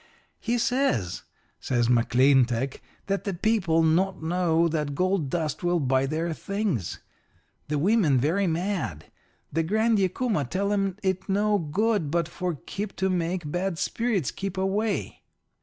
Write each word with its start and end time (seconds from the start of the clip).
"'He 0.39 0.57
says,' 0.57 1.21
says 1.59 1.87
McClintock, 1.87 2.79
'that 3.05 3.23
the 3.23 3.35
people 3.35 3.83
not 3.83 4.23
know 4.23 4.67
that 4.67 4.95
gold 4.95 5.29
dust 5.29 5.61
will 5.63 5.79
buy 5.79 6.07
their 6.07 6.33
things. 6.33 6.97
The 7.67 7.77
women 7.77 8.17
very 8.17 8.47
mad. 8.47 9.11
The 9.53 9.61
Grand 9.61 9.99
Yacuma 9.99 10.45
tell 10.45 10.69
them 10.69 10.97
it 11.03 11.29
no 11.29 11.59
good 11.59 12.09
but 12.09 12.27
for 12.27 12.55
keep 12.65 12.95
to 12.95 13.11
make 13.11 13.51
bad 13.51 13.77
spirits 13.77 14.31
keep 14.31 14.57
away.' 14.57 15.21